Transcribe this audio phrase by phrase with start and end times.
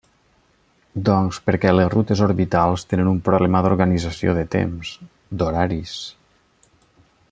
[1.09, 4.97] Doncs perquè les rutes orbitals tenen un problema d'organització de temps,
[5.43, 5.97] d'horaris.